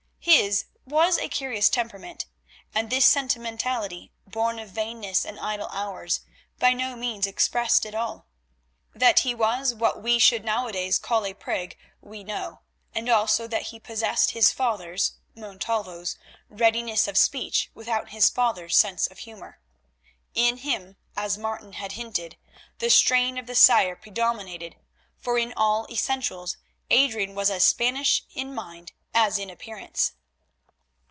[0.23, 2.27] His was a curious temperament,
[2.75, 6.19] and this sentimentality, born of vainness and idle hours,
[6.59, 8.27] by no means expressed it all.
[8.93, 12.61] That he was what we should nowadays call a prig we know,
[12.93, 19.07] and also that he possessed his father's, Montalvo's, readiness of speech without his father's sense
[19.07, 19.59] of humour.
[20.35, 22.37] In him, as Martin had hinted,
[22.77, 24.75] the strain of the sire predominated,
[25.17, 26.57] for in all essentials
[26.91, 30.13] Adrian was as Spanish in mind as in appearance.